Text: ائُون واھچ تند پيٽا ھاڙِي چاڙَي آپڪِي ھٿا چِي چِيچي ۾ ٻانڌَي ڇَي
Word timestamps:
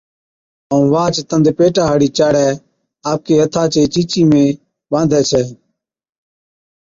ائُون 0.69 0.85
واھچ 0.93 1.15
تند 1.29 1.45
پيٽا 1.57 1.83
ھاڙِي 1.89 2.09
چاڙَي 2.17 2.47
آپڪِي 3.11 3.33
ھٿا 3.43 3.63
چِي 3.73 3.83
چِيچي 3.93 4.21
۾ 4.31 4.43
ٻانڌَي 4.89 5.21
ڇَي 5.29 5.43